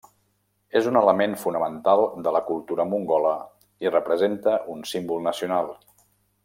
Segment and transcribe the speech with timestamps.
[0.79, 3.37] És un element fonamental de la cultura mongola
[3.87, 5.75] i representa un símbol nacional.